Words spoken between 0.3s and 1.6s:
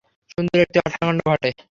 সুন্দর একটি হত্যাকাণ্ড ঘটে যায়।